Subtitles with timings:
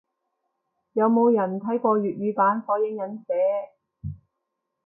[0.93, 3.35] 有冇人睇過粵語版火影忍者？